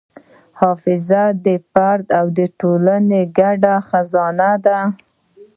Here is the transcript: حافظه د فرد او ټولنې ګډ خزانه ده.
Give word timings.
حافظه 0.59 1.23
د 1.45 1.47
فرد 1.71 2.05
او 2.19 2.25
ټولنې 2.59 3.21
ګډ 3.37 3.61
خزانه 3.87 4.51
ده. 4.65 4.79